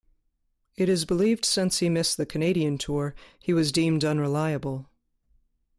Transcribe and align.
It 0.77 0.89
is 0.89 1.05
believed 1.05 1.45
since 1.45 1.77
he 1.77 1.87
missed 1.87 2.17
the 2.17 2.25
Canadian 2.25 2.79
tour, 2.79 3.13
he 3.39 3.53
was 3.53 3.71
deemed 3.71 4.03
unreliable. 4.03 4.87